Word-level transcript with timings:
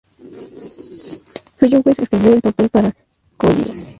Fellowes 1.57 1.99
escribió 1.99 2.33
el 2.33 2.41
papel 2.41 2.69
para 2.69 2.91
Coyle. 3.37 3.85